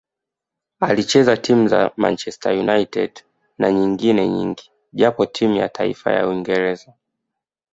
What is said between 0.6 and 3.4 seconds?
Alicheza timu za Manchester United